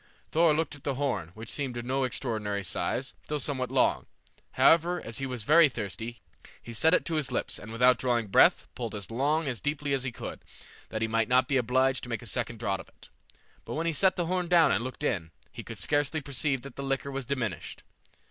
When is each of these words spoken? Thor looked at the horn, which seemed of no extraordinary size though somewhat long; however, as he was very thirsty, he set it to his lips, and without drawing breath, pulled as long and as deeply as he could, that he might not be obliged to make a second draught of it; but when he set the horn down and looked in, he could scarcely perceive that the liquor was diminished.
Thor 0.31 0.55
looked 0.55 0.73
at 0.73 0.83
the 0.83 0.95
horn, 0.95 1.29
which 1.35 1.51
seemed 1.51 1.77
of 1.77 1.85
no 1.85 2.05
extraordinary 2.05 2.63
size 2.63 3.13
though 3.27 3.37
somewhat 3.37 3.69
long; 3.69 4.07
however, 4.53 4.99
as 4.99 5.19
he 5.19 5.27
was 5.27 5.43
very 5.43 5.69
thirsty, 5.69 6.21
he 6.59 6.73
set 6.73 6.95
it 6.95 7.05
to 7.05 7.17
his 7.17 7.31
lips, 7.31 7.59
and 7.59 7.71
without 7.71 7.99
drawing 7.99 8.25
breath, 8.25 8.65
pulled 8.73 8.95
as 8.95 9.11
long 9.11 9.41
and 9.41 9.49
as 9.49 9.61
deeply 9.61 9.93
as 9.93 10.03
he 10.03 10.11
could, 10.11 10.43
that 10.89 11.03
he 11.03 11.07
might 11.07 11.27
not 11.29 11.47
be 11.47 11.55
obliged 11.57 12.01
to 12.01 12.09
make 12.09 12.23
a 12.23 12.25
second 12.25 12.57
draught 12.57 12.79
of 12.79 12.89
it; 12.89 13.09
but 13.63 13.75
when 13.75 13.85
he 13.85 13.93
set 13.93 14.15
the 14.15 14.25
horn 14.25 14.47
down 14.47 14.71
and 14.71 14.83
looked 14.83 15.03
in, 15.03 15.29
he 15.51 15.61
could 15.61 15.77
scarcely 15.77 16.19
perceive 16.19 16.63
that 16.63 16.75
the 16.77 16.81
liquor 16.81 17.11
was 17.11 17.27
diminished. 17.27 17.83